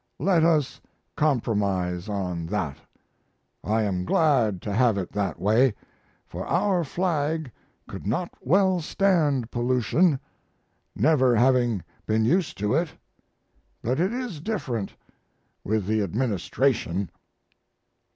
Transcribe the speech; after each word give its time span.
Let 0.17 0.43
us 0.43 0.81
compromise 1.15 2.09
on 2.09 2.47
that. 2.47 2.79
I 3.63 3.83
am 3.83 4.03
glad 4.03 4.59
to 4.63 4.73
have 4.73 4.97
it 4.97 5.11
that 5.11 5.39
way. 5.39 5.75
For 6.25 6.43
our 6.47 6.83
flag 6.83 7.51
could 7.87 8.07
not 8.07 8.33
well 8.41 8.79
stand 8.81 9.51
pollution, 9.51 10.19
never 10.95 11.35
having 11.35 11.83
been 12.07 12.25
used 12.25 12.57
to 12.57 12.73
it, 12.73 12.89
but 13.83 13.99
it 13.99 14.11
is 14.11 14.39
different 14.41 14.95
with 15.63 15.85
the 15.85 16.01
administration. 16.01 17.11